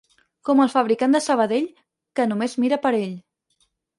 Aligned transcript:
Com 0.47 0.61
el 0.63 0.71
fabricant 0.75 1.11
de 1.17 1.21
Sabadell, 1.25 1.67
que 2.19 2.27
només 2.31 2.57
mira 2.65 2.83
per 2.87 2.95
ell. 3.03 3.15